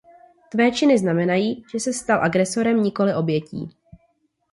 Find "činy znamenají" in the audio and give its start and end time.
0.71-1.63